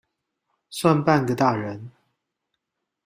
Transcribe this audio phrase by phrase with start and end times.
[0.71, 1.91] 算半個大人